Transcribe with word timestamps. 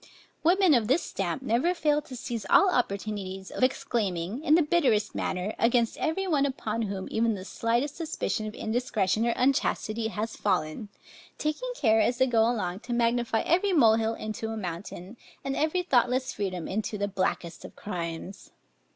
Women 0.43 0.73
of 0.73 0.87
this 0.87 1.03
stamp 1.03 1.43
never 1.43 1.75
fail 1.75 2.01
to 2.01 2.15
seize 2.15 2.43
all 2.49 2.71
opportunities 2.73 3.51
of 3.51 3.63
exclaiming, 3.63 4.43
in 4.43 4.55
the 4.55 4.63
bitterest 4.63 5.13
manner, 5.13 5.53
against 5.59 5.95
every 5.99 6.25
one 6.25 6.43
upon 6.47 6.81
whom 6.81 7.07
even 7.11 7.35
the 7.35 7.45
slightest 7.45 7.97
suspicion 7.97 8.47
of 8.47 8.55
indiscretion 8.55 9.27
or 9.27 9.33
unchastity 9.35 10.07
has 10.07 10.35
fallen; 10.35 10.89
taking 11.37 11.69
care, 11.75 12.01
as 12.01 12.17
they 12.17 12.25
go 12.25 12.41
along, 12.49 12.79
to 12.79 12.93
magnify 12.93 13.41
every 13.41 13.73
mole 13.73 13.97
hill 13.97 14.15
into 14.15 14.49
a 14.49 14.57
mountain, 14.57 15.17
and 15.43 15.55
every 15.55 15.83
thoughtless 15.83 16.33
freedom 16.33 16.67
into 16.67 16.97
the 16.97 17.07
blackest 17.07 17.63
of 17.63 17.75
crimes. 17.75 18.49